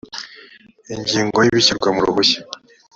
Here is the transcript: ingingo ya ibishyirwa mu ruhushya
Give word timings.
ingingo 0.95 1.37
ya 1.41 1.49
ibishyirwa 1.51 1.89
mu 1.95 2.01
ruhushya 2.07 2.41